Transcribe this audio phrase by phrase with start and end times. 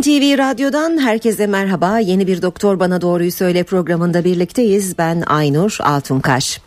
[0.00, 1.98] NTV Radyo'dan herkese merhaba.
[1.98, 4.98] Yeni bir Doktor Bana Doğruyu Söyle programında birlikteyiz.
[4.98, 6.60] Ben Aynur Altunkaş.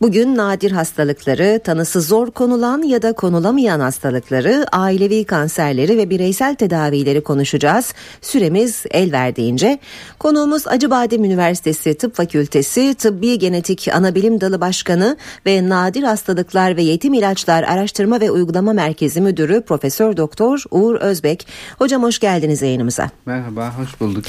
[0.00, 7.20] Bugün nadir hastalıkları, tanısı zor konulan ya da konulamayan hastalıkları, ailevi kanserleri ve bireysel tedavileri
[7.20, 7.94] konuşacağız.
[8.20, 9.78] Süremiz el verdiğince.
[10.18, 15.16] Konuğumuz Acıbadem Üniversitesi Tıp Fakültesi Tıbbi Genetik Anabilim Dalı Başkanı
[15.46, 21.46] ve Nadir Hastalıklar ve Yetim İlaçlar Araştırma ve Uygulama Merkezi Müdürü Profesör Doktor Uğur Özbek.
[21.78, 23.10] Hocam hoş geldiniz yayınımıza.
[23.26, 24.24] Merhaba, hoş bulduk.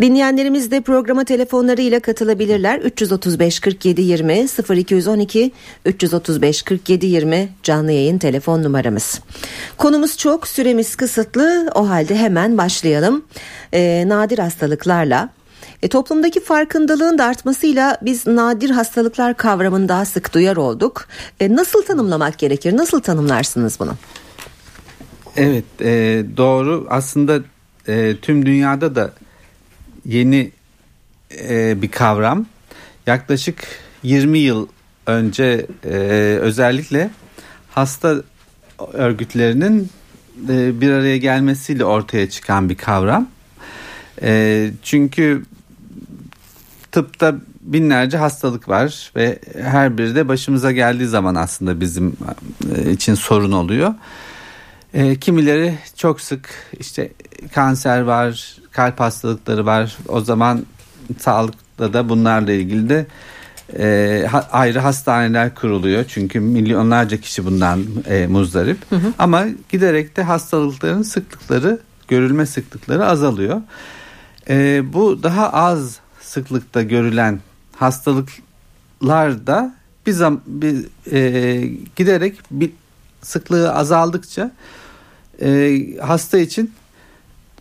[0.00, 2.78] Dinleyenlerimiz de programa telefonlarıyla katılabilirler.
[2.78, 5.52] 335 47 20 0200 212
[5.84, 9.20] 335 47 20 canlı yayın telefon numaramız.
[9.76, 13.24] Konumuz çok süremiz kısıtlı o halde hemen başlayalım.
[13.72, 15.28] Ee, nadir hastalıklarla
[15.82, 21.06] e, toplumdaki farkındalığın da artmasıyla biz nadir hastalıklar kavramını daha sık duyar olduk.
[21.40, 22.76] E, nasıl tanımlamak gerekir?
[22.76, 23.92] Nasıl tanımlarsınız bunu?
[25.36, 27.40] Evet e, doğru aslında
[27.88, 29.12] e, tüm dünyada da
[30.06, 30.50] yeni
[31.48, 32.46] e, bir kavram.
[33.06, 33.66] Yaklaşık
[34.02, 34.68] 20 yıl
[35.06, 35.96] önce e,
[36.40, 37.10] özellikle
[37.70, 38.22] hasta
[38.92, 39.90] örgütlerinin
[40.48, 43.28] e, bir araya gelmesiyle ortaya çıkan bir kavram.
[44.22, 45.42] E, çünkü
[46.92, 52.16] tıpta binlerce hastalık var ve her biri de başımıza geldiği zaman aslında bizim
[52.76, 53.94] e, için sorun oluyor.
[54.94, 56.48] E, kimileri çok sık
[56.80, 57.12] işte
[57.54, 59.96] kanser var, kalp hastalıkları var.
[60.08, 60.66] O zaman
[61.18, 63.06] sağlıkta da bunlarla ilgili de
[63.78, 69.12] e, ha, ayrı hastaneler kuruluyor çünkü milyonlarca kişi bundan e, muzdarip hı hı.
[69.18, 73.62] ama giderek de hastalıkların sıklıkları görülme sıklıkları azalıyor.
[74.48, 77.40] E, bu daha az sıklıkta görülen
[77.76, 79.74] hastalıklar da
[80.06, 81.60] bir, zam, bir e,
[81.96, 82.70] giderek bir
[83.22, 84.50] sıklığı azaldıkça
[85.42, 86.72] e, hasta için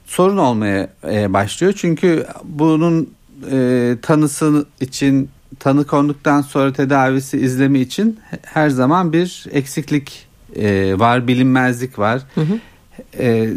[0.05, 1.73] sorun olmaya e, başlıyor.
[1.77, 3.13] Çünkü bunun
[3.51, 11.27] e, tanısı için tanı konduktan sonra tedavisi izlemi için her zaman bir eksiklik e, var,
[11.27, 12.21] bilinmezlik var.
[12.35, 12.59] Hı hı.
[13.19, 13.49] E,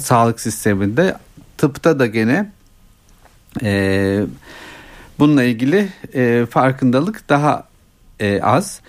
[0.00, 1.16] sağlık sisteminde
[1.58, 2.52] tıpta da gene
[3.62, 4.22] e,
[5.18, 7.68] bununla ilgili e, farkındalık daha
[8.20, 8.80] e, az.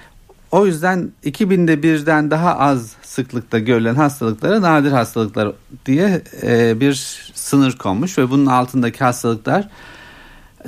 [0.53, 5.51] O yüzden 2000'de birden daha az sıklıkta görülen hastalıklara nadir hastalıklar
[5.85, 6.93] diye e, bir
[7.33, 9.69] sınır konmuş ve bunun altındaki hastalıklar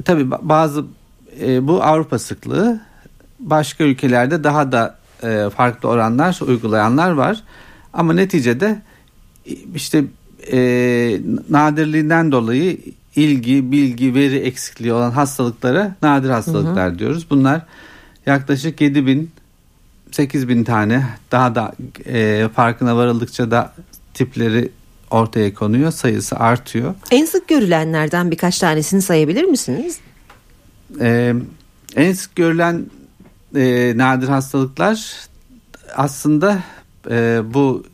[0.06, 0.86] tabi bazı
[1.42, 2.82] e, bu Avrupa sıklığı
[3.40, 7.44] başka ülkelerde daha da e, farklı oranlar uygulayanlar var.
[7.94, 8.82] Ama neticede
[9.76, 10.04] işte
[10.52, 10.60] e,
[11.50, 12.78] nadirliğinden dolayı
[13.16, 17.00] ilgi, bilgi, veri eksikliği olan hastalıklara nadir hastalıklar hı hı.
[17.00, 17.28] diyoruz.
[17.30, 17.62] Bunlar
[18.26, 19.32] yaklaşık 7 bin
[20.16, 21.74] 8 bin tane daha da
[22.06, 23.74] e, farkına varıldıkça da
[24.14, 24.72] tipleri
[25.12, 26.96] ortaya konuyor sayısı artıyor.
[27.12, 29.98] En sık görülenlerden birkaç tanesini sayabilir misiniz?
[31.00, 31.34] Ee,
[31.96, 32.86] en sık görülen
[33.56, 35.28] e, nadir hastalıklar
[35.96, 36.64] aslında
[37.10, 37.86] e, bu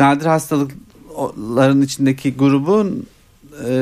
[0.00, 3.06] nadir hastalıkların içindeki grubun
[3.68, 3.74] e,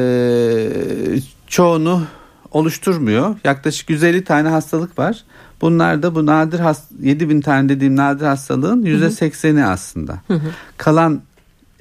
[1.47, 2.06] çoğunu
[2.50, 3.37] oluşturmuyor.
[3.45, 5.25] Yaklaşık 150 tane hastalık var.
[5.60, 10.21] Bunlar da bu nadir hast 7000 tane dediğim nadir hastalığın %80'i aslında.
[10.26, 10.50] Hı hı.
[10.76, 11.22] Kalan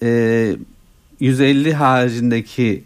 [0.01, 0.55] e,
[1.19, 2.83] 150 haricindeki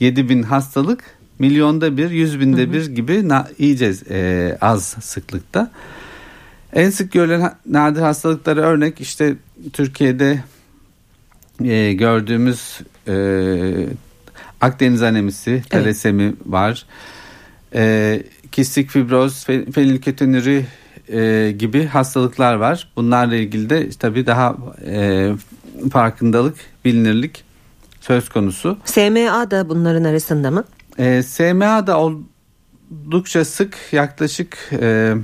[0.00, 1.04] 7000 hastalık
[1.38, 2.72] milyonda bir, yüz binde hı hı.
[2.72, 5.70] bir gibi na, iyice e, az sıklıkta.
[6.72, 9.34] En sık görülen nadir hastalıklara örnek işte
[9.72, 10.42] Türkiye'de
[11.64, 13.14] e, gördüğümüz e,
[14.62, 16.34] Akdeniz anemisi, talasemi evet.
[16.46, 16.86] var.
[17.74, 20.66] E, kistik fibroz, fenilketonuri
[21.08, 22.88] e, gibi hastalıklar var.
[22.96, 25.32] Bunlarla ilgili de tabii daha e,
[25.92, 27.44] farkındalık, bilinirlik
[28.00, 28.78] söz konusu.
[28.84, 30.64] SMA da bunların arasında mı?
[30.98, 35.14] E, SMA da oldukça sık yaklaşık e,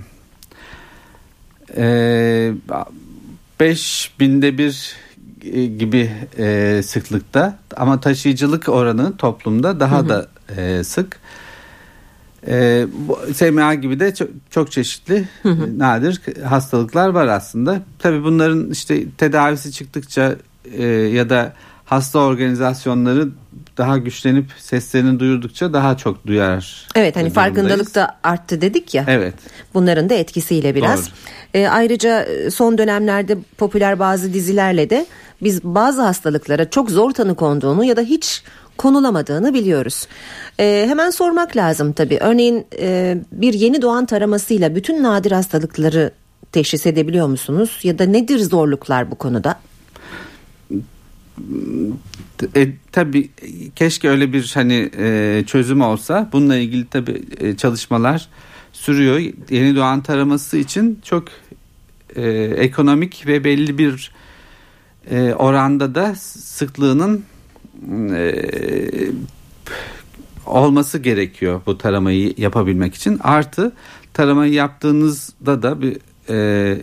[1.76, 2.52] e,
[3.60, 4.96] 5 binde bir
[5.42, 10.08] e, gibi e, sıklıkta ama taşıyıcılık oranı toplumda daha hı hı.
[10.08, 11.20] da e, sık.
[12.46, 15.78] E, bu, SMA gibi de çok, çok çeşitli hı hı.
[15.78, 17.82] nadir hastalıklar var aslında.
[17.98, 20.36] Tabii bunların işte tedavisi çıktıkça
[20.72, 21.52] e, ya da
[21.84, 23.28] hasta organizasyonları
[23.78, 26.86] daha güçlenip seslerini duyurdukça daha çok duyar.
[26.94, 29.04] Evet hani farkındalık da arttı dedik ya.
[29.08, 29.34] Evet.
[29.74, 31.10] Bunların da etkisiyle biraz.
[31.54, 35.06] E, ayrıca e, son dönemlerde popüler bazı dizilerle de
[35.42, 38.42] biz bazı hastalıklara çok zor tanı konduğunu ya da hiç
[38.78, 40.06] konulamadığını biliyoruz.
[40.60, 42.18] E, hemen sormak lazım tabii.
[42.20, 46.12] Örneğin e, bir yeni doğan taramasıyla bütün nadir hastalıkları
[46.52, 47.80] teşhis edebiliyor musunuz?
[47.82, 49.60] Ya da nedir zorluklar bu konuda?
[52.56, 53.30] E, tabii
[53.76, 56.28] keşke öyle bir hani e, çözüm olsa.
[56.32, 58.28] Bununla ilgili tabii e, çalışmalar
[58.72, 59.18] sürüyor.
[59.50, 61.24] Yeni doğan taraması için çok
[62.16, 64.12] e, ekonomik ve belli bir
[65.10, 67.24] e, oranda da sıklığının
[68.12, 68.34] e,
[70.46, 73.18] olması gerekiyor bu taramayı yapabilmek için.
[73.22, 73.72] Artı
[74.14, 75.98] taramayı yaptığınızda da bir
[76.30, 76.78] e,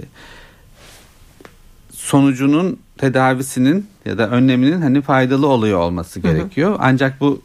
[1.92, 6.70] sonucunun tedavisinin ya da önleminin hani faydalı oluyor olması gerekiyor.
[6.70, 6.80] Hı hı.
[6.82, 7.42] Ancak bu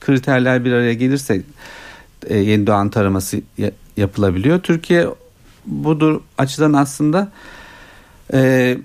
[0.00, 1.42] kriterler bir araya gelirse
[2.26, 3.40] e, yeni doğan taraması
[3.96, 4.60] yapılabiliyor.
[4.60, 5.06] Türkiye
[5.66, 7.32] budur açıdan aslında
[8.32, 8.78] e,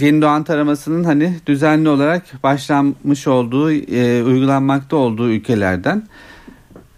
[0.00, 6.08] yeni doğan taramasının hani düzenli olarak başlanmış olduğu, e, uygulanmakta olduğu ülkelerden.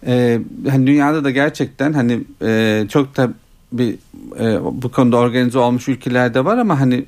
[0.07, 3.29] E, hani dünyada da gerçekten hani e, çok da
[3.71, 3.95] bir
[4.39, 7.05] e, bu konuda organize olmuş ülkelerde var ama hani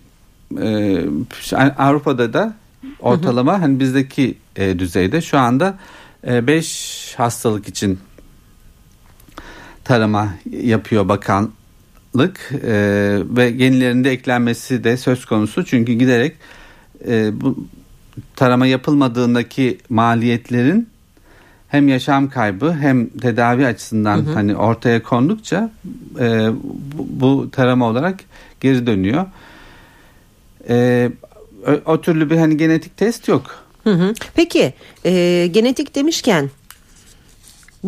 [0.61, 0.99] e,
[1.77, 2.53] Avrupa'da da
[2.99, 3.61] ortalama hı hı.
[3.61, 5.77] hani bizdeki e, düzeyde şu anda
[6.23, 7.99] 5 e, hastalık için
[9.83, 11.09] tarama yapıyor
[12.17, 12.69] bakanlık e,
[13.37, 16.35] ve yenilerinde eklenmesi de söz konusu çünkü giderek
[17.07, 17.57] e, bu
[18.35, 20.89] tarama yapılmadığındaki maliyetlerin
[21.67, 24.33] hem yaşam kaybı hem tedavi açısından hı hı.
[24.33, 25.71] hani ortaya kondukça
[26.19, 26.49] e,
[26.97, 28.19] bu, bu tarama olarak
[28.61, 29.25] geri dönüyor.
[30.69, 31.09] E,
[31.67, 33.63] o, o türlü bir hani genetik test yok.
[33.83, 34.13] Hı hı.
[34.35, 34.73] Peki
[35.05, 36.49] e, genetik demişken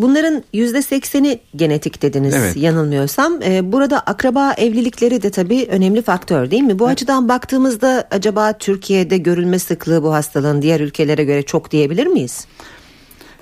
[0.01, 2.57] Bunların yüzde sekseni genetik dediniz evet.
[2.57, 3.41] yanılmıyorsam.
[3.43, 6.79] Ee, burada akraba evlilikleri de tabii önemli faktör değil mi?
[6.79, 6.93] Bu evet.
[6.93, 12.47] açıdan baktığımızda acaba Türkiye'de görülme sıklığı bu hastalığın diğer ülkelere göre çok diyebilir miyiz?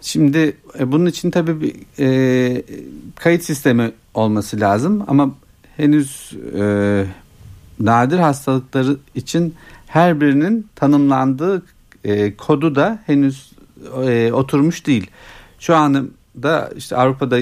[0.02, 2.64] Şimdi e, bunun için tabii bir e,
[3.16, 5.32] kayıt sistemi olması lazım ama
[5.78, 7.06] henüz e,
[7.80, 9.56] nadir hastalıkları için
[9.88, 11.64] her birinin tanımlandığı
[12.04, 13.52] e, kodu da henüz
[14.08, 15.08] e, oturmuş değil.
[15.60, 16.10] Şu an
[16.44, 17.40] da işte Avrupa'da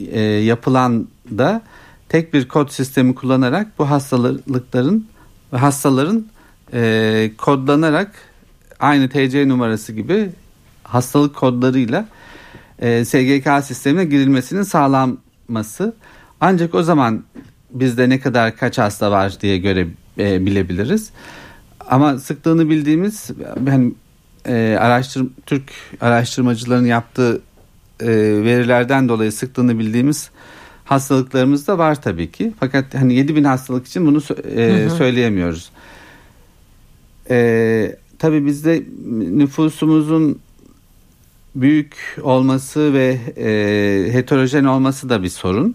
[0.00, 1.08] e, yapılan
[1.38, 1.62] da
[2.08, 5.08] tek bir kod sistemi kullanarak bu hastalıkların
[5.52, 6.26] ve hastaların
[6.72, 8.12] e, kodlanarak
[8.80, 10.30] aynı TC numarası gibi
[10.82, 12.08] hastalık kodlarıyla
[12.78, 15.94] e, SGK sistemine girilmesinin sağlanması.
[16.40, 17.24] Ancak o zaman
[17.70, 19.86] bizde ne kadar kaç hasta var diye göre
[20.18, 21.10] e, bilebiliriz.
[21.90, 23.30] Ama sıklığını bildiğimiz
[23.68, 23.92] hani
[24.46, 27.40] e, araştır Türk araştırmacıların yaptığı
[28.00, 28.06] e,
[28.44, 30.30] verilerden dolayı sıklığını bildiğimiz
[30.84, 32.52] hastalıklarımız da var tabii ki.
[32.60, 34.22] Fakat hani 7000 hastalık için bunu
[34.56, 34.90] e, hı hı.
[34.90, 35.70] söyleyemiyoruz.
[37.30, 38.82] E, tabii bizde
[39.30, 40.38] nüfusumuzun
[41.54, 45.74] büyük olması ve e, heterojen olması da bir sorun.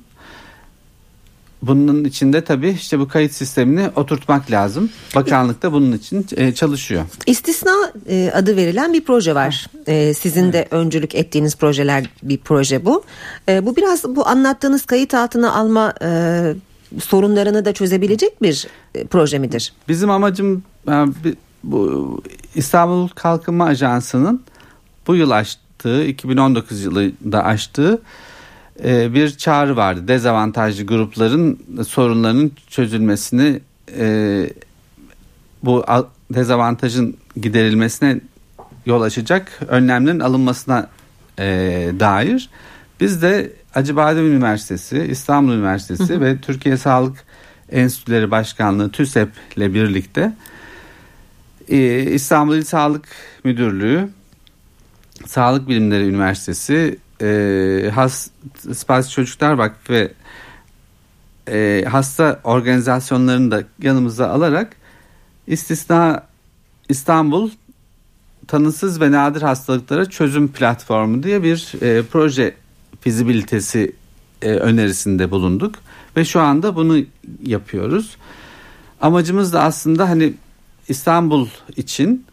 [1.68, 4.90] Bunun içinde tabii işte bu kayıt sistemini oturtmak lazım.
[5.16, 7.06] Bakanlık da bunun için e, çalışıyor.
[7.26, 7.72] İstisna
[8.10, 9.68] e, adı verilen bir proje var.
[9.88, 13.04] E, sizin de öncülük ettiğiniz projeler bir proje bu.
[13.62, 15.94] Bu biraz bu anlattığınız kayıt altına alma
[17.02, 18.68] sorunlarını da çözebilecek bir
[19.10, 19.74] proje midir?
[19.88, 20.64] Bizim amacım
[21.64, 22.22] bu
[22.56, 24.42] İstanbul Kalkınma Ajansı'nın
[25.08, 28.02] bu yıl açtığı 2019 yılında açtığı
[28.84, 30.08] bir çağrı vardı.
[30.08, 33.60] Dezavantajlı grupların sorunlarının çözülmesini
[33.98, 34.50] e,
[35.64, 35.86] bu
[36.34, 38.20] dezavantajın giderilmesine
[38.86, 40.90] yol açacak önlemlerin alınmasına
[41.40, 41.46] e,
[42.00, 42.50] dair.
[43.00, 46.22] Biz de Acıbadem Üniversitesi, İstanbul Üniversitesi hı hı.
[46.22, 47.24] ve Türkiye Sağlık
[47.72, 50.34] Enstitüleri Başkanlığı TÜSEP ile birlikte
[51.70, 53.08] e, İstanbul İl Sağlık
[53.44, 54.10] Müdürlüğü,
[55.26, 58.30] Sağlık Bilimleri Üniversitesi, e, Has
[58.74, 60.12] Spastik Çocuklar Vakfı ve
[61.48, 64.76] e, hasta organizasyonlarını da yanımıza alarak
[65.48, 66.24] istisna
[66.90, 67.50] İstanbul
[68.48, 72.56] tanısız ve nadir hastalıklara çözüm platformu diye bir e, proje
[73.02, 73.96] fizibilitesi
[74.42, 75.76] e, önerisinde bulunduk
[76.18, 76.98] ve şu anda bunu
[77.44, 78.18] yapıyoruz.
[79.02, 80.34] Amacımız da aslında hani
[80.90, 82.26] İstanbul için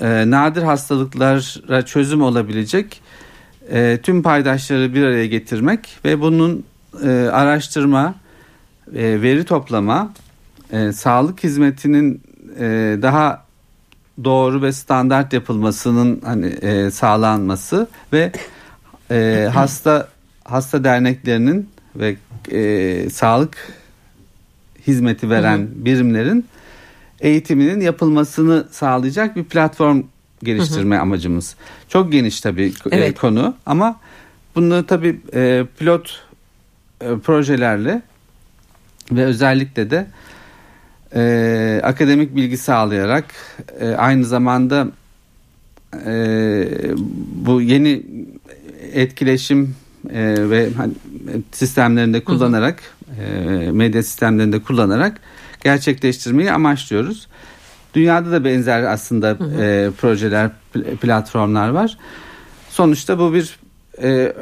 [0.00, 3.02] e, nadir hastalıklara çözüm olabilecek
[3.70, 6.64] e, tüm paydaşları bir araya getirmek ve bunun
[7.04, 8.14] e, araştırma,
[8.94, 10.12] e, veri toplama,
[10.72, 12.22] e, sağlık hizmetinin
[12.58, 13.44] e, daha
[14.24, 18.32] doğru ve standart yapılmasının hani e, sağlanması ve
[19.10, 20.08] e, hasta
[20.44, 22.16] hasta derneklerinin ve
[22.52, 23.56] e, sağlık
[24.86, 26.46] hizmeti veren birimlerin
[27.20, 30.02] eğitiminin yapılmasını sağlayacak bir platform
[30.42, 31.02] geliştirme hı hı.
[31.02, 31.56] amacımız.
[31.88, 33.18] Çok geniş tabii e, evet.
[33.18, 34.00] konu ama
[34.54, 36.22] bunu tabii e, pilot
[37.00, 38.02] e, projelerle
[39.12, 40.06] ve özellikle de
[41.14, 43.24] e, akademik bilgi sağlayarak
[43.80, 44.88] e, aynı zamanda
[46.06, 46.64] e,
[47.34, 48.02] bu yeni
[48.92, 49.74] etkileşim
[50.10, 50.92] e, ve hani,
[51.52, 52.82] sistemlerinde kullanarak
[53.20, 55.20] e, medya sistemlerinde kullanarak
[55.64, 57.28] gerçekleştirmeyi amaçlıyoruz.
[57.94, 59.62] Dünyada da benzer aslında hı hı.
[59.62, 60.50] E, projeler,
[61.00, 61.98] platformlar var.
[62.70, 63.58] Sonuçta bu bir
[64.02, 64.32] e,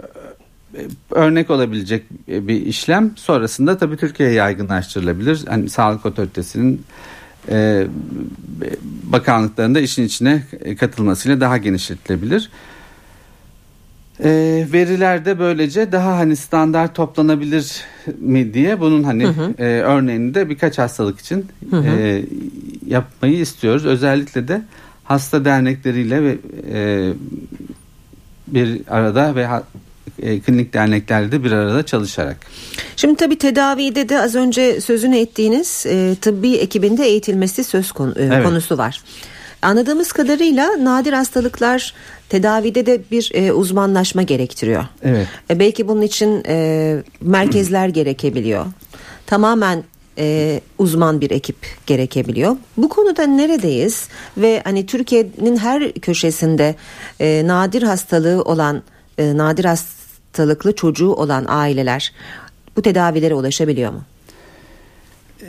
[1.10, 3.10] örnek olabilecek bir işlem.
[3.16, 5.44] Sonrasında tabii Türkiye'ye yaygınlaştırılabilir.
[5.48, 6.84] Hani sağlık otoritesinin
[7.48, 7.86] e,
[9.02, 10.42] bakanlıklarında işin içine
[10.80, 12.50] katılmasıyla daha genişletilebilir.
[14.24, 17.84] E, veriler de böylece daha hani standart toplanabilir
[18.18, 19.54] mi diye bunun hani hı hı.
[19.58, 21.86] E, örneğini de birkaç hastalık için hı hı.
[21.86, 22.24] E,
[22.86, 23.86] yapmayı istiyoruz.
[23.86, 24.62] Özellikle de
[25.04, 26.38] hasta dernekleriyle ve
[26.72, 27.12] e,
[28.46, 29.48] bir arada ve
[30.22, 32.36] e, klinik derneklerle de bir arada çalışarak.
[32.96, 38.24] Şimdi tabii tedavide de az önce sözünü ettiğiniz e, tıbbi ekibinde eğitilmesi söz konu, e,
[38.24, 38.44] evet.
[38.44, 39.02] konusu var.
[39.62, 41.94] Anladığımız kadarıyla nadir hastalıklar
[42.28, 44.84] tedavide de bir e, uzmanlaşma gerektiriyor.
[45.02, 45.26] Evet.
[45.50, 48.66] E, belki bunun için e, merkezler gerekebiliyor.
[49.26, 49.84] Tamamen
[50.18, 52.56] e, uzman bir ekip gerekebiliyor.
[52.76, 56.74] Bu konuda neredeyiz ve hani Türkiye'nin her köşesinde
[57.20, 58.82] e, nadir hastalığı olan
[59.18, 62.12] e, nadir hastalıklı çocuğu olan aileler
[62.76, 64.02] bu tedavilere ulaşabiliyor mu?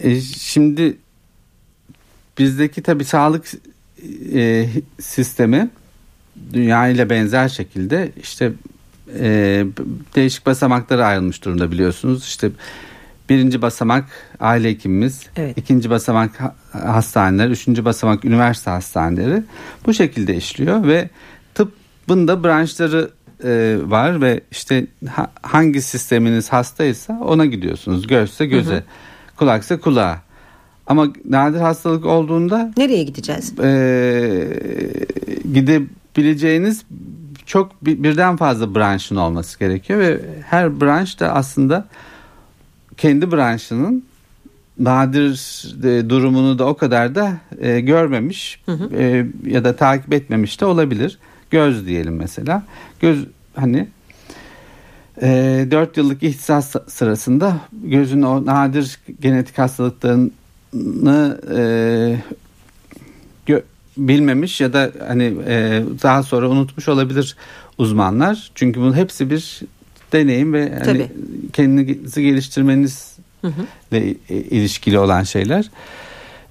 [0.04, 0.98] E, şimdi
[2.38, 3.52] bizdeki tabi sağlık
[4.34, 5.70] e, sistemi
[6.54, 8.52] dünya ile benzer şekilde işte
[9.20, 9.66] e,
[10.16, 12.24] değişik basamaklara ayrılmış durumda biliyorsunuz.
[12.24, 12.50] İşte
[13.30, 14.06] birinci basamak
[14.40, 15.58] aile hekimimiz, evet.
[15.58, 16.40] ikinci basamak
[16.72, 19.44] hastaneler, üçüncü basamak üniversite hastaneleri
[19.86, 21.10] bu şekilde işliyor ve
[21.56, 23.10] tıbbın da branşları
[23.44, 28.08] e, var ve işte ha, hangi sisteminiz hastaysa ona gidiyorsunuz.
[28.08, 28.84] Gözse göze, hı hı.
[29.38, 30.22] kulaksa kulağa.
[30.90, 33.60] Ama nadir hastalık olduğunda nereye gideceğiz?
[33.60, 34.48] E,
[35.54, 36.86] gidebileceğiniz
[37.46, 40.20] çok birden fazla branşın olması gerekiyor ve
[40.50, 41.88] her branş da aslında
[42.98, 44.04] kendi branşının
[44.80, 48.96] nadir e, durumunu da o kadar da e, görmemiş hı hı.
[48.96, 51.20] E, ya da takip etmemiş de olabilir.
[51.52, 52.64] Göz diyelim mesela.
[53.00, 53.88] Göz hani
[55.22, 60.30] e, 4 yıllık ihtisas sırasında gözün o nadir genetik hastalıklarını
[61.58, 62.22] e,
[63.46, 63.62] gö,
[63.98, 67.36] bilmemiş ya da hani e, daha sonra unutmuş olabilir
[67.78, 68.52] uzmanlar.
[68.56, 69.62] Çünkü bunun hepsi bir
[70.14, 71.12] deneyim ve hani
[71.54, 75.70] kendinizi geliştirmenizle ilişkili olan şeyler.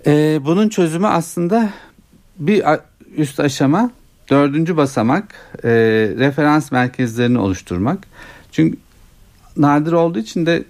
[0.06, 1.70] E, bunun çözümü aslında
[2.38, 2.64] bir
[3.16, 3.90] üst aşama
[4.30, 5.34] Dördüncü basamak
[5.64, 5.70] e,
[6.18, 7.98] referans merkezlerini oluşturmak.
[8.52, 8.78] Çünkü
[9.56, 10.64] nadir olduğu için de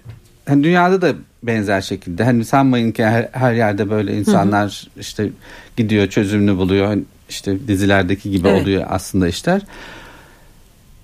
[0.49, 1.13] hani dünyada da
[1.43, 2.23] benzer şekilde.
[2.23, 5.01] Hani sanmayın ki her, her yerde böyle insanlar hı hı.
[5.01, 5.29] işte
[5.77, 6.85] gidiyor çözümünü buluyor.
[6.85, 8.61] Hani işte dizilerdeki gibi evet.
[8.61, 9.61] oluyor aslında işler.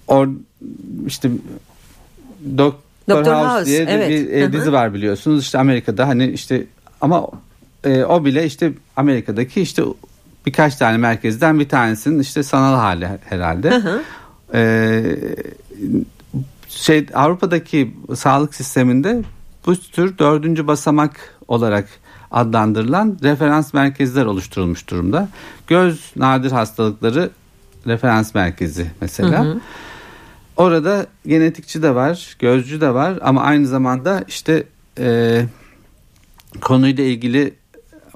[0.08, 0.28] Or
[1.08, 1.30] işte
[2.58, 4.10] Doktor, Doktor House, House diye evet.
[4.10, 5.44] bir e, dizi var biliyorsunuz.
[5.44, 6.64] İşte Amerika'da hani işte
[7.02, 7.28] ama
[7.84, 9.84] e, o bile işte Amerika'daki işte
[10.46, 13.70] birkaç tane merkezden bir tanesinin işte sanal hali herhalde.
[13.70, 14.02] Hı hı.
[14.54, 15.18] Ee,
[16.70, 19.22] şey Avrupa'daki sağlık sisteminde
[19.66, 21.88] bu tür dördüncü basamak olarak
[22.32, 25.30] adlandırılan referans merkezler oluşturulmuş durumda.
[25.68, 27.30] Göz nadir hastalıkları
[27.88, 29.46] referans merkezi mesela.
[29.46, 29.60] Hı hı.
[30.58, 34.64] Orada genetikçi de var, gözcü de var ama aynı zamanda işte
[35.00, 35.42] e,
[36.62, 37.54] konuyla ilgili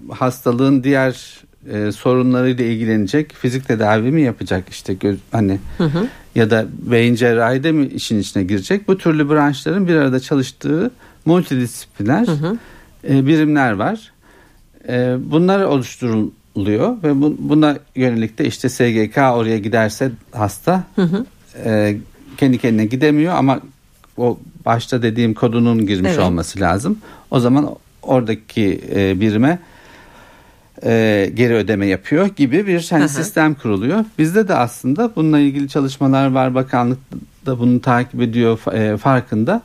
[0.09, 6.07] hastalığın diğer e, sorunlarıyla ilgilenecek fizik tedavi mi yapacak işte göz, hani hı hı.
[6.35, 10.91] ya da beyin cerrahi de mi işin içine girecek bu türlü branşların bir arada çalıştığı
[11.29, 12.57] multidisipliner hı hı.
[13.09, 14.11] E, birimler var.
[14.87, 21.25] E, bunlar oluşturuluyor ve bu, buna yönelik de işte SGK oraya giderse hasta hı hı.
[21.65, 21.97] E,
[22.37, 23.59] kendi kendine gidemiyor ama
[24.17, 26.23] o başta dediğim kodunun girmiş evet.
[26.23, 26.97] olması lazım.
[27.31, 27.69] O zaman
[28.01, 29.59] oradaki e, birime
[30.85, 34.05] e, geri ödeme yapıyor gibi bir hani sistem kuruluyor.
[34.17, 36.55] Bizde de aslında bununla ilgili çalışmalar var.
[36.55, 36.99] Bakanlık
[37.45, 39.61] da bunu takip ediyor e, farkında.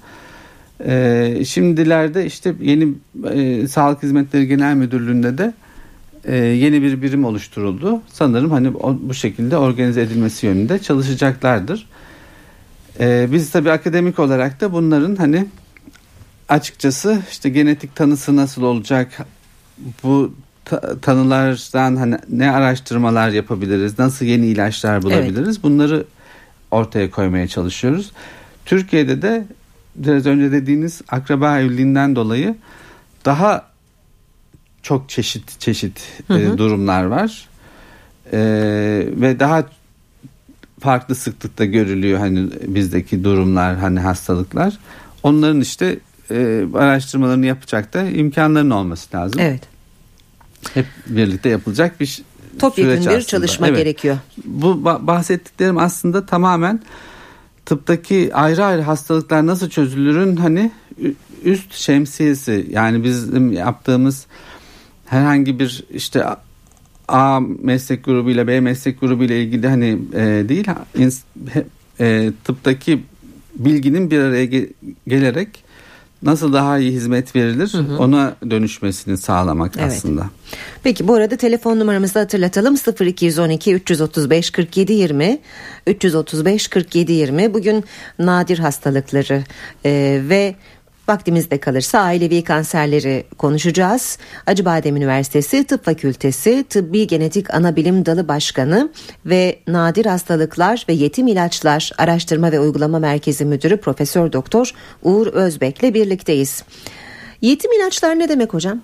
[0.87, 2.95] E, şimdilerde işte yeni
[3.31, 5.54] e, Sağlık Hizmetleri Genel Müdürlüğü'nde de
[6.25, 8.00] e, yeni bir birim oluşturuldu.
[8.09, 11.87] Sanırım hani o, bu şekilde organize edilmesi yönünde çalışacaklardır.
[13.00, 15.47] E, biz tabii akademik olarak da bunların hani
[16.49, 19.26] açıkçası işte genetik tanısı nasıl olacak,
[20.02, 26.04] bu ta- tanılardan hani ne araştırmalar yapabiliriz, nasıl yeni ilaçlar bulabiliriz bunları
[26.71, 28.12] ortaya koymaya çalışıyoruz.
[28.66, 29.45] Türkiye'de de
[29.96, 32.56] biraz önce dediğiniz akraba evliliğinden dolayı
[33.24, 33.66] daha
[34.82, 36.58] çok çeşit çeşit Hı e, hı.
[36.58, 37.48] durumlar var.
[38.32, 38.38] E,
[39.20, 39.64] ve daha
[40.80, 44.78] farklı sıklıkta görülüyor hani bizdeki durumlar hani hastalıklar.
[45.22, 45.98] Onların işte
[46.30, 49.40] e, araştırmalarını yapacak da imkanların olması lazım.
[49.40, 49.62] Evet.
[50.74, 52.22] Hep birlikte yapılacak bir
[52.58, 53.26] Topyekun süreç bir aslında.
[53.26, 53.78] çalışma Evet.
[53.78, 54.18] gerekiyor.
[54.44, 56.80] Bu ba- bahsettiklerim aslında tamamen
[57.66, 60.37] tıptaki ayrı ayrı hastalıklar nasıl çözülürün?
[60.37, 60.71] Hani
[61.44, 64.26] üst şemsiyesi yani bizim yaptığımız
[65.06, 66.25] herhangi bir işte
[67.09, 70.66] A- meslek grubuyla B meslek grubuyla ilgili hani e, değil
[72.00, 73.02] e, tıptaki
[73.54, 74.73] bilginin bir araya ge-
[75.09, 75.63] gelerek
[76.25, 79.93] nasıl daha iyi hizmet verilir ona dönüşmesini sağlamak Evet.
[79.93, 80.26] aslında.
[80.83, 85.38] Peki bu arada telefon numaramızı hatırlatalım 0212 335 47 20
[85.87, 87.85] 335 47 20 bugün
[88.19, 89.45] nadir hastalıkları
[89.85, 90.54] e, ve
[91.08, 94.18] vaktimizde kalırsa ailevi kanserleri konuşacağız.
[94.46, 98.90] Acıbadem Üniversitesi Tıp Fakültesi Tıbbi Genetik Anabilim Dalı Başkanı
[99.26, 105.94] ve Nadir Hastalıklar ve Yetim İlaçlar Araştırma ve Uygulama Merkezi Müdürü Profesör Doktor Uğur Özbek'le
[105.94, 106.64] birlikteyiz.
[107.40, 108.80] Yetim ilaçlar ne demek hocam?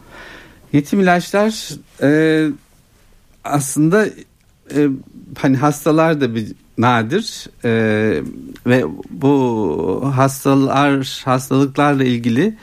[0.72, 1.70] Yetim ilaçlar
[2.02, 2.50] e,
[3.44, 4.06] aslında
[4.76, 4.88] e,
[5.38, 7.70] hani hastalar da bir nadir e,
[8.66, 12.56] ve bu hastalar hastalıklarla ilgili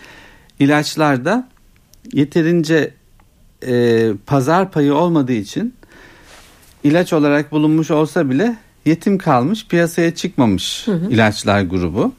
[0.59, 1.49] ilaçlar da
[2.13, 2.93] yeterince
[3.67, 5.73] e, pazar payı olmadığı için
[6.83, 12.13] ilaç olarak bulunmuş olsa bile yetim kalmış piyasaya çıkmamış ilaçlar grubu.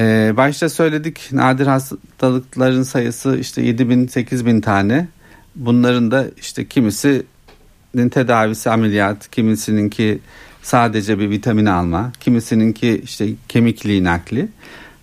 [0.00, 5.08] Ee, başta söyledik nadir hastalıkların sayısı işte 7 bin 8 bin tane.
[5.54, 10.18] Bunların da işte kimisinin tedavisi ameliyat, kimisininki
[10.62, 14.48] sadece bir vitamin alma, kimisininki işte kemikliği nakli,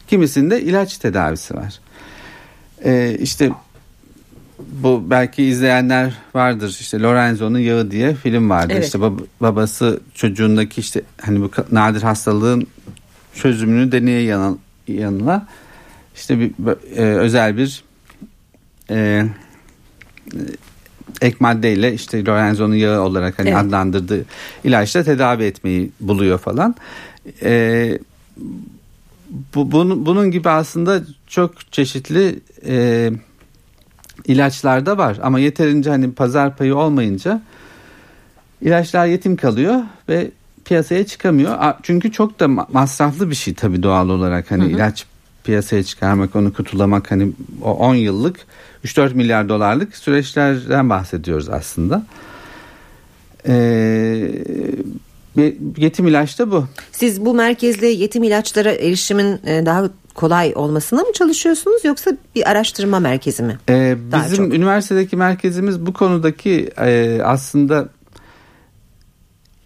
[0.08, 1.80] kimisinde ilaç tedavisi var.
[2.86, 3.52] Ee, işte
[4.60, 8.74] bu belki izleyenler vardır işte Lorenzo'nun yağı diye film vardı.
[8.74, 8.86] Evet.
[8.86, 12.68] İşte bab- babası çocuğundaki işte hani bu nadir hastalığın
[13.34, 15.48] çözümünü deneye yanı- yanına
[16.15, 16.52] işte bir
[16.98, 17.84] e, özel bir
[18.89, 19.26] e,
[21.22, 23.58] ek maddeyle işte Lorenzo'nun yağı olarak hani Evet.
[23.60, 24.26] adlandırdığı
[24.63, 26.76] ilaçla tedavi etmeyi buluyor falan.
[27.41, 28.00] E,
[29.56, 33.12] bu bunun, bunun gibi aslında çok çeşitli e,
[34.26, 37.41] ilaçlar da var ama yeterince hani pazar payı olmayınca
[38.62, 40.32] ilaçlar yetim kalıyor ve
[40.65, 41.74] piyasaya çıkamıyor.
[41.84, 45.06] Çünkü çok da ma- masraflı bir şey tabii doğal olarak hani ilaç
[45.44, 48.39] piyasaya çıkarmak onu kutulamak hani o 10 yıllık
[48.86, 52.04] 3-4 milyar dolarlık süreçlerden bahsediyoruz aslında.
[53.48, 53.54] Ee,
[55.78, 56.67] yetim ilaç da bu.
[56.91, 63.00] Siz bu merkezle yetim ilaçlara erişimin e, daha kolay olmasına mı çalışıyorsunuz yoksa bir araştırma
[63.00, 63.58] merkezi mi?
[63.69, 64.54] Ee, bizim çok.
[64.54, 67.89] üniversitedeki merkezimiz bu konudaki e, aslında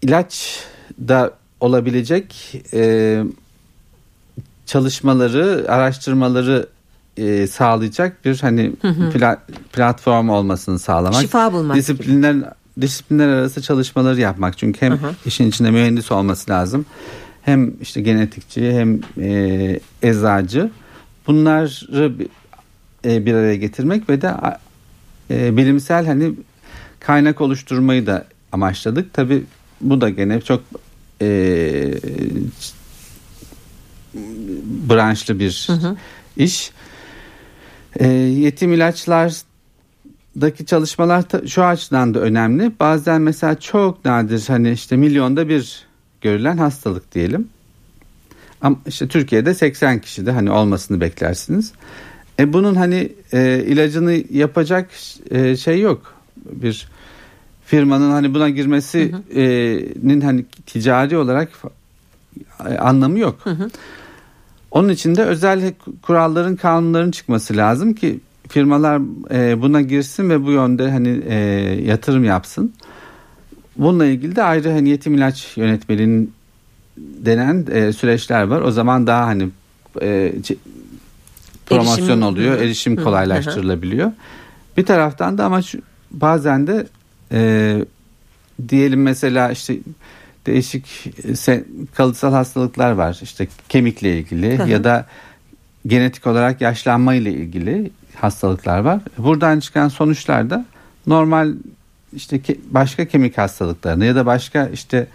[0.02, 0.64] ilaç
[1.08, 3.24] da olabilecek e,
[4.66, 6.68] çalışmaları, araştırmaları
[7.20, 9.38] e, sağlayacak bir hani pla-
[9.74, 11.22] platform olmasını sağlamak.
[11.22, 11.82] Şifa bulmak gibi.
[11.84, 12.36] Disiplinler
[12.82, 14.58] disiplinler arası çalışmaları yapmak.
[14.58, 16.86] Çünkü hem işin içinde mühendis olması lazım.
[17.42, 20.70] Hem işte genetikçi hem e, eczacı.
[21.28, 22.28] Bunları bir-
[23.06, 24.34] e, bir araya getirmek ve de
[25.32, 26.34] e, bilimsel hani
[27.00, 29.14] kaynak oluşturmayı da amaçladık.
[29.14, 29.44] Tabi
[29.82, 30.62] bu da gene çok
[31.22, 31.28] e,
[34.90, 35.68] branşlı bir
[36.38, 36.72] iş.
[37.96, 42.72] E, yetim ilaçlardaki çalışmalar şu açıdan da önemli.
[42.80, 45.86] Bazen mesela çok nadir hani işte milyonda bir
[46.22, 47.48] görülen hastalık diyelim.
[48.62, 51.74] Ama işte Türkiye'de 80 kişide hani olmasını beklersiniz.
[52.40, 54.90] E bunun hani e, ilacını yapacak
[55.32, 56.14] e, şey yok.
[56.52, 56.88] Bir
[57.66, 61.50] firmanın hani buna girmesinin hani ticari olarak
[62.70, 63.46] e, anlamı yok.
[64.72, 69.02] Onun için de özel kuralların, kanunların çıkması lazım ki firmalar
[69.32, 71.36] e, buna girsin ve bu yönde hani e,
[71.86, 72.74] yatırım yapsın.
[73.78, 76.34] Bununla ilgili de ayrı hani yetim ilaç yönetmeliğinin
[76.98, 78.62] denen e, süreçler var.
[78.62, 79.50] O zaman daha hani
[80.02, 80.34] e,
[81.66, 82.64] promosyon Erişim- oluyor, Hı hı.
[82.64, 83.04] erişim Hı hı.
[83.06, 84.12] kolaylaştırılabiliyor.
[84.78, 86.88] Bir taraftan da ama şu- bazen de
[87.32, 87.82] e,
[88.70, 89.78] diyelim mesela işte
[90.50, 90.86] değişik
[91.48, 91.64] e,
[91.96, 93.20] kalıtsal hastalıklar var.
[93.22, 95.06] İşte kemikle ilgili ya da
[95.88, 99.00] genetik olarak yaşlanma ile ilgili hastalıklar var.
[99.18, 100.66] Buradan çıkan sonuçlar da
[101.08, 101.54] normal
[102.14, 105.08] işte ke- başka kemik hastalıklarına ya da başka işte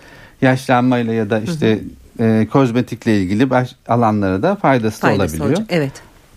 [0.42, 1.80] yaşlanmayla ya da işte
[2.20, 5.48] e, kozmetikle ilgili baş, alanlara da faydası, da Faydası olabiliyor.
[5.60, 5.66] olacak.
[5.70, 5.92] Evet.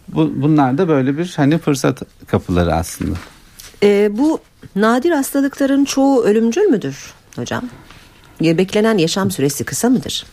[0.07, 3.17] Bu, bunlar da böyle bir hani fırsat kapıları aslında.
[3.83, 4.39] Ee, bu
[4.75, 7.63] nadir hastalıkların çoğu ölümcül müdür hocam?
[8.41, 10.25] Beklenen yaşam süresi kısa mıdır?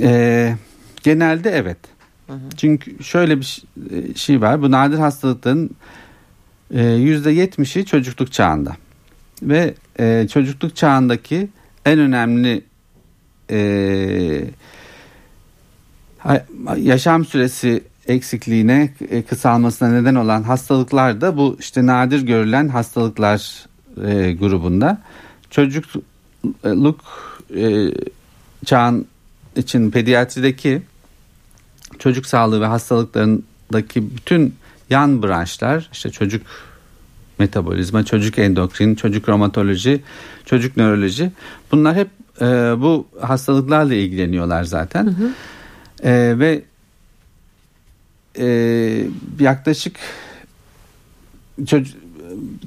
[0.00, 0.56] Ee,
[1.02, 1.78] genelde evet.
[2.56, 4.62] Çünkü şöyle bir e, şey var.
[4.62, 5.70] Bu nadir hastalıkların
[6.70, 8.76] e, yüzde yetmişi çocukluk çağında
[9.42, 11.48] ve e, çocukluk çağındaki
[11.84, 12.64] en önemli
[13.50, 13.58] e,
[16.76, 18.94] yaşam süresi eksikliğine
[19.28, 23.66] kısalmasına neden olan hastalıklar da bu işte nadir görülen hastalıklar
[24.04, 25.02] e, grubunda
[26.42, 27.00] çocukluk
[27.56, 27.92] e,
[28.64, 29.06] çağın
[29.56, 30.82] için pediatrideki
[31.98, 34.54] çocuk sağlığı ve hastalıklarındaki bütün
[34.90, 36.46] yan branşlar işte çocuk
[37.38, 40.02] metabolizma, çocuk endokrin, çocuk romatoloji,
[40.44, 41.32] çocuk nöroloji
[41.72, 42.08] bunlar hep
[42.40, 42.44] e,
[42.80, 45.16] bu hastalıklarla ilgileniyorlar zaten.
[46.02, 46.62] E, ve
[48.38, 48.46] e,
[49.40, 49.96] yaklaşık
[51.66, 52.00] çocuk,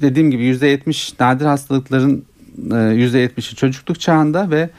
[0.00, 2.24] dediğim gibi yüzde yetmiş nadir hastalıkların
[2.72, 4.70] e, yüzde yetmişi çocukluk çağında ve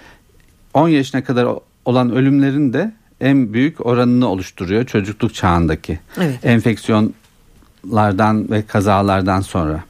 [0.74, 1.48] 10 yaşına kadar
[1.86, 2.92] olan ölümlerin de
[3.22, 6.46] en büyük oranını oluşturuyor çocukluk çağındaki Evet.
[6.46, 9.84] enfeksiyonlardan ve kazalardan sonra.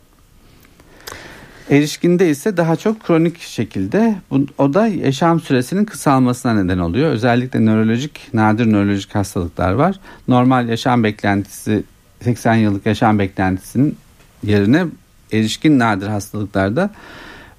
[1.69, 7.11] Erişkinde ise daha çok kronik şekilde bu, o da yaşam süresinin kısalmasına neden oluyor.
[7.11, 9.99] Özellikle nörolojik, nadir nörolojik hastalıklar var.
[10.27, 11.83] Normal yaşam beklentisi
[12.23, 13.97] 80 yıllık yaşam beklentisinin
[14.43, 14.85] yerine
[15.31, 16.89] erişkin nadir hastalıklarda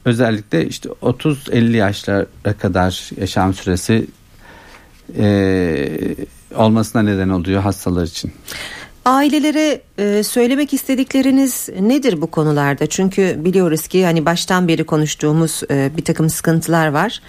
[0.04, 2.26] özellikle işte 30-50 yaşlara
[2.58, 4.06] kadar yaşam süresi
[5.18, 5.88] e,
[6.54, 8.32] olmasına neden oluyor hastalar için.
[9.04, 12.86] Ailelere e, söylemek istedikleriniz nedir bu konularda?
[12.86, 17.20] Çünkü biliyoruz ki hani baştan beri konuştuğumuz e, bir takım sıkıntılar var.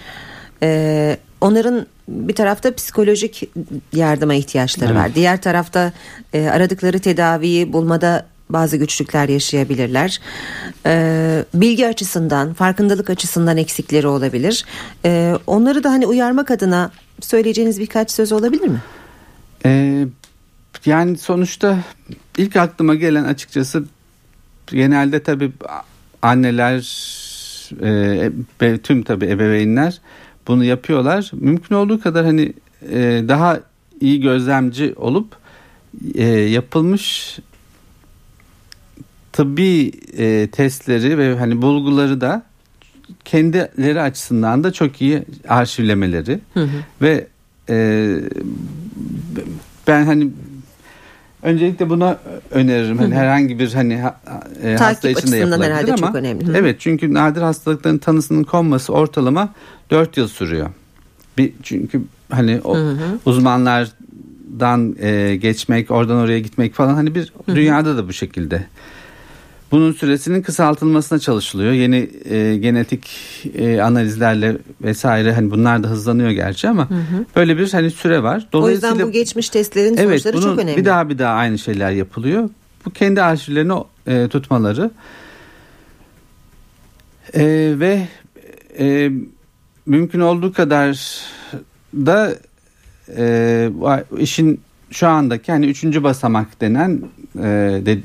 [0.63, 3.49] E, onların bir tarafta psikolojik
[3.93, 5.01] yardıma ihtiyaçları Evet.
[5.01, 5.15] var.
[5.15, 5.91] Diğer tarafta
[6.33, 10.19] e, aradıkları tedaviyi bulmada bazı güçlükler yaşayabilirler.
[10.85, 14.65] E, bilgi açısından, farkındalık açısından eksikleri olabilir.
[15.05, 18.81] E, onları da hani uyarmak adına söyleyeceğiniz birkaç söz olabilir mi?
[19.65, 20.05] Ee,
[20.85, 21.79] yani sonuçta
[22.37, 23.83] ilk aklıma gelen açıkçası
[24.67, 25.51] genelde tabii
[26.21, 26.79] anneler
[27.81, 30.01] e, ve tüm tabii ebeveynler
[30.47, 31.31] bunu yapıyorlar.
[31.33, 32.53] Mümkün olduğu kadar hani
[32.91, 33.59] e, daha
[33.99, 35.35] iyi gözlemci olup
[36.15, 37.37] e, yapılmış
[39.33, 42.43] tıbbi e, testleri ve hani bulguları da
[43.25, 46.39] kendileri açısından da çok iyi arşivlemeleri
[47.01, 47.27] ve
[47.69, 48.15] e,
[49.87, 50.29] ben hani
[51.43, 52.17] öncelikle buna
[52.51, 52.97] öneririm.
[52.97, 54.19] Hani herhangi bir hani ha-
[54.63, 56.47] e, hasta için de yapılabilir ama çok önemli.
[56.47, 56.53] Hı.
[56.57, 59.49] evet çünkü nadir hastalıkların tanısının konması ortalama
[59.91, 60.69] 4 yıl sürüyor.
[61.37, 62.77] Bir çünkü hani o
[63.25, 68.65] uzmanlardan e, geçmek, oradan oraya gitmek falan hani bir dünyada da bu şekilde.
[69.73, 71.71] Bunun süresinin kısaltılmasına çalışılıyor.
[71.71, 73.07] Yeni e, genetik
[73.55, 76.89] e, analizlerle vesaire hani bunlar da hızlanıyor gerçi ama
[77.35, 78.47] böyle bir hani süre var.
[78.53, 80.77] O yüzden bu geçmiş testlerin Evet sonuçları bunun çok önemli.
[80.77, 82.49] bir daha bir daha aynı şeyler yapılıyor.
[82.85, 83.73] Bu kendi arşivlerini
[84.07, 84.91] e, tutmaları
[87.33, 87.43] E,
[87.79, 88.07] ve
[88.79, 89.11] e,
[89.85, 91.19] mümkün olduğu kadar
[91.95, 92.35] da
[93.17, 93.69] e,
[94.17, 97.01] işin şu andaki hani üçüncü basamak denen
[97.37, 97.41] e,
[97.85, 97.99] de,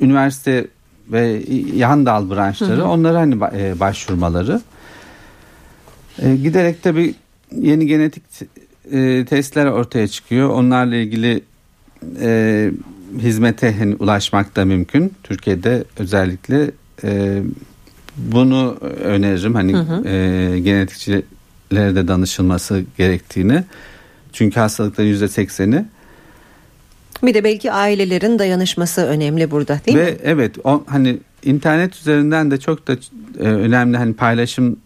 [0.00, 0.66] üniversite
[1.12, 1.42] ve
[1.74, 4.60] yan dal branşları onlara hani e, başvurmaları
[6.18, 7.14] e, giderek tabi
[7.56, 8.22] yeni genetik
[8.92, 10.48] e, testler ortaya çıkıyor.
[10.48, 11.42] Onlarla ilgili
[12.20, 12.70] e,
[13.18, 15.12] hizmete hani ulaşmak da mümkün.
[15.22, 16.70] Türkiye'de özellikle
[17.04, 17.42] e,
[18.16, 19.54] bunu öneririm.
[19.54, 19.72] Hani
[20.08, 23.64] e, genetikçilere de danışılması gerektiğini.
[24.32, 25.84] Çünkü hastalıkların yüzde sekseni
[27.22, 30.16] Bir de belki ailelerin dayanışması önemli burada değil ve mi?
[30.22, 32.92] evet o, hani internet üzerinden de çok da
[33.38, 34.76] e, önemli hani paylaşım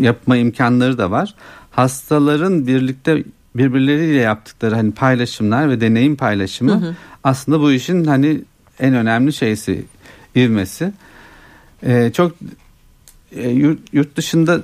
[0.00, 1.34] yapma imkanları da var.
[1.70, 3.24] Hastaların birlikte
[3.56, 8.40] birbirleriyle yaptıkları hani paylaşımlar ve deneyim paylaşımı aslında bu işin hani
[8.80, 9.84] en önemli şeysi
[10.36, 10.92] ivmesi.
[11.82, 12.32] E, çok
[13.36, 14.62] e, yurt, yurt dışında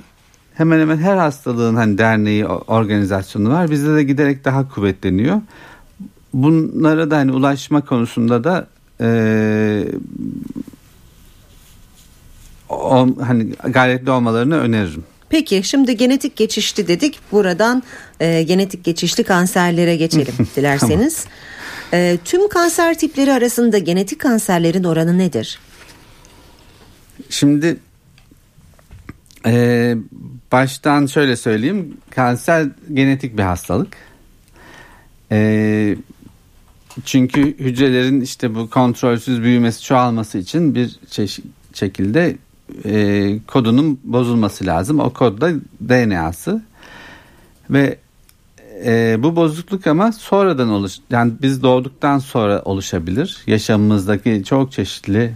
[0.53, 3.71] hemen hemen her hastalığın hani derneği organizasyonu var.
[3.71, 5.41] Bizde de giderek daha kuvvetleniyor.
[6.43, 8.67] Bunlara da hani ulaşma konusunda da
[9.01, 9.09] e,
[12.69, 15.03] o, hani gayretli olmalarını öneririm.
[15.29, 17.19] Peki şimdi genetik geçişli dedik.
[17.31, 17.83] Buradan
[18.19, 21.25] e, genetik geçişli kanserlere geçelim dilerseniz.
[21.93, 25.59] E, tüm kanser tipleri arasında genetik kanserlerin oranı nedir?
[27.29, 27.77] Şimdi
[29.45, 29.95] e,
[30.51, 31.97] baştan şöyle söyleyeyim.
[32.09, 33.97] Kanser genetik bir hastalık.
[35.31, 35.95] E,
[37.05, 42.37] çünkü hücrelerin işte bu kontrolsüz büyümesi çoğalması için bir çeşit şekilde
[42.85, 44.99] e, kodunun bozulması lazım.
[44.99, 45.51] O kod da
[45.89, 46.61] DNA'sı
[47.69, 47.97] ve
[48.85, 53.37] e, bu bozukluk ama sonradan oluş yani biz doğduktan sonra oluşabilir.
[53.47, 55.33] Yaşamımızdaki çok çeşitli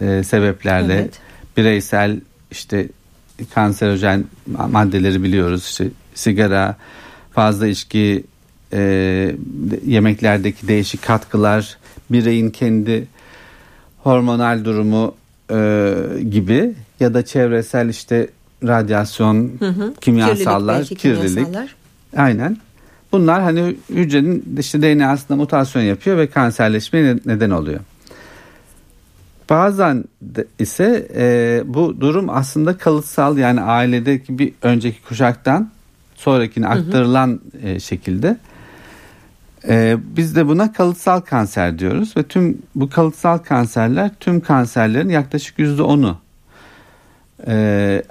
[0.00, 1.18] e, sebeplerle evet.
[1.56, 2.20] bireysel
[2.50, 2.88] işte
[3.54, 4.24] kanserojen
[4.70, 5.64] maddeleri biliyoruz.
[5.64, 6.76] İşte sigara,
[7.32, 8.24] fazla içki,
[8.72, 9.34] e,
[9.86, 11.78] yemeklerdeki değişik katkılar,
[12.10, 13.06] bireyin kendi
[13.98, 15.14] hormonal durumu
[15.50, 15.94] e,
[16.30, 18.28] gibi ya da çevresel işte
[18.66, 19.94] radyasyon, hı hı.
[20.00, 21.34] kimyasallar, kirlilik, kirlilik.
[21.34, 21.76] Kimyasallar.
[22.16, 22.56] Aynen.
[23.12, 27.80] Bunlar hani hücrenin işte DNA'sında mutasyon yapıyor ve kanserleşmeye neden oluyor.
[29.50, 30.04] Bazen
[30.58, 35.70] ise e, bu durum aslında kalıtsal yani ailedeki bir önceki kuşaktan
[36.14, 37.68] sonrakine aktarılan hı hı.
[37.68, 38.36] E, şekilde.
[39.68, 45.58] E, biz de buna kalıtsal kanser diyoruz ve tüm bu kalıtsal kanserler tüm kanserlerin yaklaşık
[45.58, 46.18] yüzde onu.
[47.46, 48.02] E,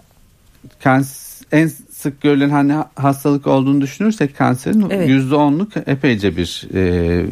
[0.84, 5.40] kans, en sık görülen hani hastalık olduğunu düşünürsek kanserin yüzde evet.
[5.40, 7.26] onluk epeyce bir e,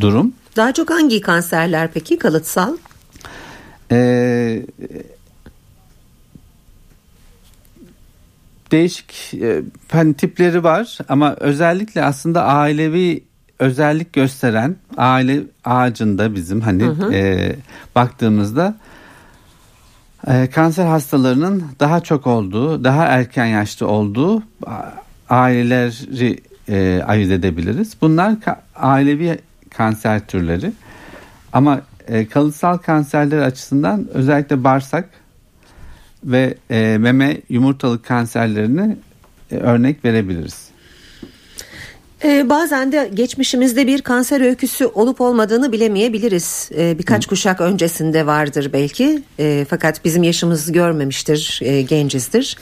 [0.00, 0.32] durum.
[0.56, 2.76] Daha çok hangi kanserler peki kalıtsal?
[3.92, 4.62] Ee,
[8.70, 13.24] değişik e, hani tipleri var ama özellikle aslında ailevi
[13.64, 17.14] özellik gösteren aile ağacında bizim hani hı hı.
[17.14, 17.56] E,
[17.94, 18.74] baktığımızda
[20.26, 24.42] e, kanser hastalarının daha çok olduğu, daha erken yaşta olduğu
[25.30, 27.96] aileleri e, ayırt edebiliriz.
[28.00, 29.38] Bunlar ka- ailevi
[29.70, 30.72] kanser türleri.
[31.52, 35.08] Ama e, kalıtsal kanserler açısından özellikle bağırsak
[36.24, 38.96] ve e, meme yumurtalık kanserlerini
[39.50, 40.73] e, örnek verebiliriz.
[42.24, 46.70] Ee, bazen de geçmişimizde bir kanser öyküsü olup olmadığını bilemeyebiliriz.
[46.76, 47.28] Ee, birkaç Hı.
[47.28, 49.22] kuşak öncesinde vardır belki.
[49.38, 52.56] Ee, fakat bizim yaşımız görmemiştir, e, gencizdir.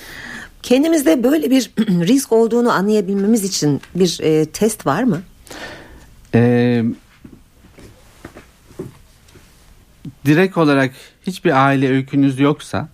[0.63, 5.23] Kendimizde böyle bir risk olduğunu anlayabilmemiz için bir e, test var mı?
[6.35, 6.85] Ee,
[10.27, 10.91] direkt olarak
[11.27, 12.89] hiçbir aile öykünüz yoksa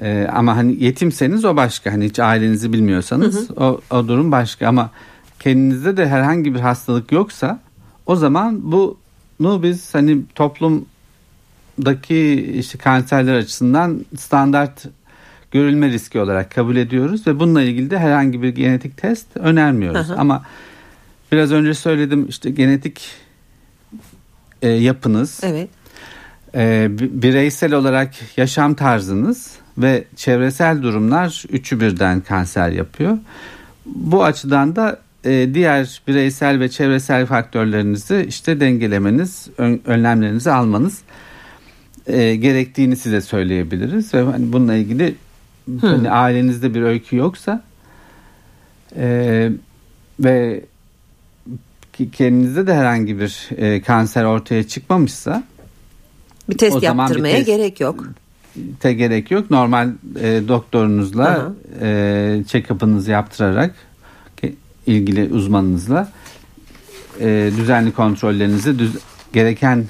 [0.00, 3.64] e, ama hani yetimseniz o başka hani hiç ailenizi bilmiyorsanız hı hı.
[3.64, 4.90] O, o durum başka ama
[5.44, 7.60] kendinizde de herhangi bir hastalık yoksa
[8.06, 14.86] o zaman bunu biz hani toplumdaki işte kanserler açısından standart
[15.50, 20.08] görülme riski olarak kabul ediyoruz ve bununla ilgili de herhangi bir genetik test önermiyoruz.
[20.08, 20.18] Hı hı.
[20.18, 20.42] Ama
[21.32, 23.10] biraz önce söyledim işte genetik
[24.62, 25.68] e, yapınız, evet.
[26.54, 33.18] e, bireysel olarak yaşam tarzınız ve çevresel durumlar üçü birden kanser yapıyor.
[33.86, 41.02] Bu açıdan da e, diğer bireysel ve çevresel faktörlerinizi işte dengelemeniz, ön, önlemlerinizi almanız
[42.06, 45.14] e, gerektiğini size söyleyebiliriz ve hani bununla ilgili
[45.66, 45.78] hmm.
[45.80, 47.62] hani ailenizde bir öykü yoksa
[48.96, 49.50] e,
[50.20, 50.64] ve
[52.12, 55.44] kendinizde de herhangi bir e, kanser ortaya çıkmamışsa
[56.48, 58.04] bir test yaptırmaya bir test, gerek yok.
[58.80, 59.50] Te gerek yok.
[59.50, 61.86] Normal e, doktorunuzla e,
[62.46, 63.74] check-up'ınızı yaptırarak
[64.86, 66.08] ilgili uzmanınızla
[67.20, 68.96] e, düzenli kontrollerinizi düz,
[69.32, 69.84] gereken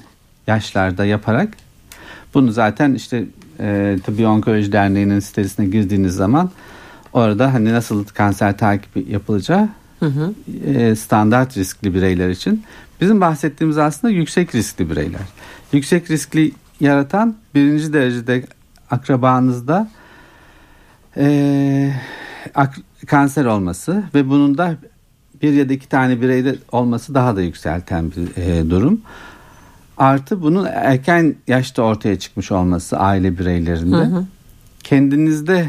[0.46, 1.56] yaşlarda yaparak
[2.34, 3.24] bunu zaten işte
[3.60, 6.50] e, Tıbbi Onkoloji Derneği'nin sitesine girdiğiniz zaman
[7.12, 9.68] orada hani nasıl kanser takibi yapılacağı
[10.00, 10.34] hı hı.
[10.66, 12.64] E, standart riskli bireyler için.
[13.00, 15.20] Bizim bahsettiğimiz aslında yüksek riskli bireyler.
[15.72, 18.44] Yüksek riskli yaratan birinci derecede
[18.90, 19.90] akrabanızda
[21.16, 21.94] e,
[22.54, 24.76] ak, kanser olması ve bunun da
[25.42, 29.00] bir ya da iki tane bireyde olması daha da yükselten bir e, durum.
[29.96, 33.96] Artı bunun erken yaşta ortaya çıkmış olması aile bireylerinde.
[33.96, 34.24] Hı hı.
[34.82, 35.68] Kendinizde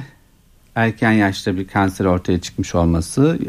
[0.76, 3.40] erken yaşta bir kanser ortaya çıkmış olması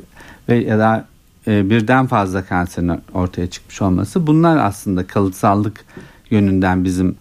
[0.49, 1.07] ve ya da
[1.47, 5.85] e, birden fazla kanserin ortaya çıkmış olması bunlar aslında kalıtsallık
[6.31, 7.17] yönünden bizim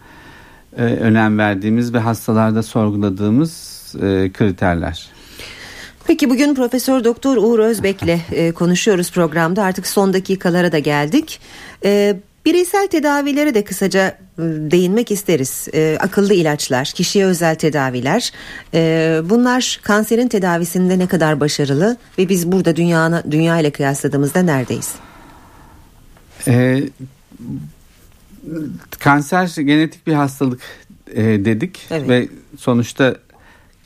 [0.76, 5.15] e, önem verdiğimiz ve hastalarda sorguladığımız e, kriterler.
[6.06, 9.62] Peki bugün Profesör Doktor Uğur Özbek'le e, konuşuyoruz programda.
[9.62, 11.40] Artık son dakikalara da geldik.
[11.84, 15.68] E, bireysel tedavilere de kısaca e, değinmek isteriz.
[15.74, 18.32] E, akıllı ilaçlar, kişiye özel tedaviler.
[18.74, 24.94] E, bunlar kanserin tedavisinde ne kadar başarılı ve biz burada dünya dünya ile kıyasladığımızda neredeyiz?
[26.48, 26.82] E,
[28.98, 30.60] kanser genetik bir hastalık
[31.14, 32.08] e, dedik Evet.
[32.08, 33.16] ve sonuçta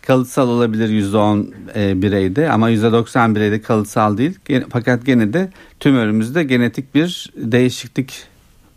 [0.07, 4.39] kalıtsal olabilir %10 e, bireyde ama %90 bireyde kalıtsal değil.
[4.45, 8.25] Gene- fakat gene de tümörümüzde genetik bir değişiklik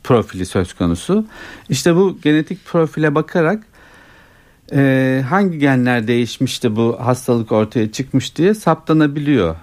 [0.03, 1.25] profili söz konusu.
[1.69, 3.63] İşte bu genetik profile bakarak
[4.73, 9.55] e, hangi genler değişmişti bu hastalık ortaya çıkmış diye saptanabiliyor.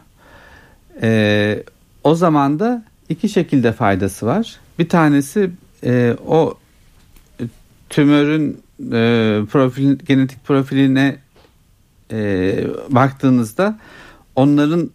[1.03, 1.63] E,
[2.05, 4.57] o zaman da iki şekilde faydası var.
[4.79, 5.51] Bir tanesi
[5.85, 6.59] e, o
[7.91, 8.61] tümörün
[8.93, 11.17] e, profil, genetik profiline
[12.13, 12.55] e,
[12.91, 13.79] baktığınızda
[14.37, 14.91] onların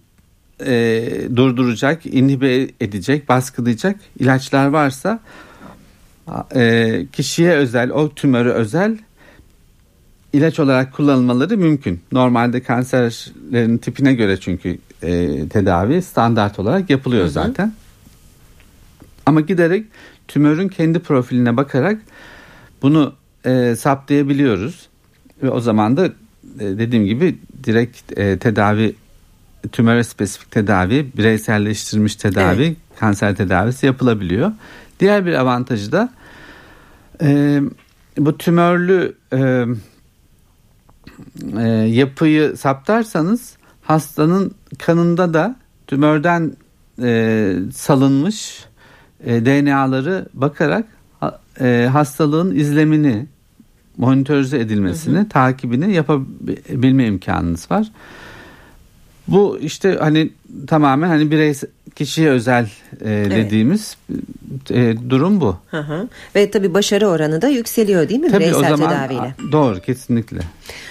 [0.66, 1.04] e,
[1.36, 5.20] durduracak, inhibe edecek, baskılayacak ilaçlar varsa
[6.56, 8.98] e, kişiye özel, o tümörü özel
[10.34, 12.02] ilaç olarak kullanılmaları mümkün.
[12.12, 17.74] Normalde kanserlerin tipine göre çünkü e, tedavi standart olarak yapılıyor zaten.
[19.26, 19.86] Ama giderek
[20.28, 22.02] tümörün kendi profiline bakarak
[22.82, 23.14] bunu
[23.46, 24.88] e, saptayabiliyoruz.
[25.44, 26.10] Ve o zaman da
[26.60, 28.96] dediğim gibi direkt e, tedavi
[29.72, 32.78] tümöre spesifik tedavi, bireyselleştirilmiş tedavi, Evet.
[33.00, 34.52] kanser tedavisi yapılabiliyor.
[35.00, 36.10] Diğer bir avantajı da
[37.22, 37.62] e,
[38.18, 39.66] bu tümörlü e,
[41.58, 45.56] e, yapıyı saptarsanız hastanın kanında da
[45.88, 46.54] tümörden
[47.02, 48.66] e, salınmış
[49.24, 50.86] e, DNA'ları bakarak
[51.62, 53.28] e, hastalığın izlemini
[53.98, 57.92] monitörize edilmesini, takibini yapabilme imkanınız var.
[59.28, 60.30] Bu işte hani
[60.68, 61.54] tamamen hani birey
[61.96, 62.70] kişiye özel
[63.02, 63.98] e, dediğimiz
[64.70, 65.58] e, durum bu.
[65.72, 66.08] Hı hı.
[66.36, 69.36] Ve tabii başarı oranı da yükseliyor değil mi Tabii o bireysel zaman tedaviyle?
[69.52, 70.40] doğru kesinlikle.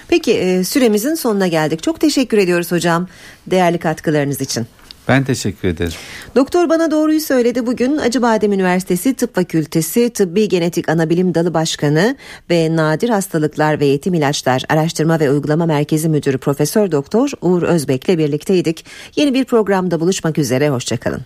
[0.08, 1.82] Peki e, süremizin sonuna geldik.
[1.82, 3.08] Çok teşekkür ediyoruz hocam
[3.46, 4.66] değerli katkılarınız için.
[5.08, 5.92] Ben teşekkür ederim.
[6.36, 7.66] Doktor bana doğruyu söyledi.
[7.66, 12.16] Bugün Acıbadem Üniversitesi Tıp Fakültesi Tıbbi Genetik Anabilim Dalı Başkanı
[12.50, 18.08] ve Nadir Hastalıklar ve Yetim İlaçlar Araştırma ve Uygulama Merkezi Müdürü Profesör Doktor Uğur Özbek'le
[18.08, 18.86] birlikteydik.
[19.16, 20.70] Yeni bir programda buluşmak üzere.
[20.70, 21.20] Hoşçakalın.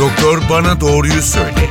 [0.00, 1.70] Doktor bana doğruyu söyle.